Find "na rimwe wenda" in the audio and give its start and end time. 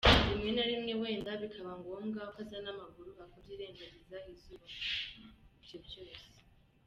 0.55-1.31